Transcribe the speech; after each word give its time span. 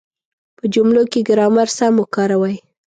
په 0.57 0.63
جملو 0.73 1.03
کې 1.11 1.25
ګرامر 1.27 1.67
سم 1.77 1.93
وکاروئ. 1.99 2.55